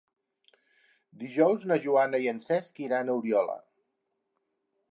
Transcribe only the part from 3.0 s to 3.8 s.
a Oriola.